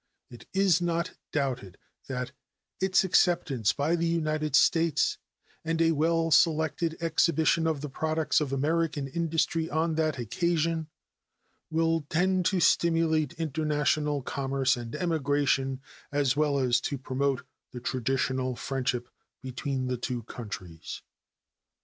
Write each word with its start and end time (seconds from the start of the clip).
It 0.31 0.47
is 0.51 0.81
not 0.81 1.11
doubted 1.31 1.77
that 2.07 2.31
its 2.79 3.03
acceptance 3.03 3.71
by 3.71 3.95
the 3.95 4.07
United 4.07 4.55
States, 4.55 5.19
and 5.63 5.79
a 5.79 5.91
well 5.91 6.31
selected 6.31 6.97
exhibition 7.01 7.67
of 7.67 7.81
the 7.81 7.87
products 7.89 8.41
of 8.41 8.51
American 8.51 9.07
industry 9.07 9.69
on 9.69 9.93
that 9.97 10.17
occasion, 10.17 10.87
will 11.69 12.01
tend 12.09 12.47
to 12.47 12.59
stimulate 12.59 13.33
international 13.33 14.23
commerce 14.23 14.75
and 14.75 14.95
emigration, 14.95 15.81
as 16.11 16.35
well 16.35 16.57
as 16.57 16.81
to 16.81 16.97
promote 16.97 17.43
the 17.71 17.79
traditional 17.79 18.55
friendship 18.55 19.07
between 19.43 19.85
the 19.85 19.97
two 19.97 20.23
countries. 20.23 21.03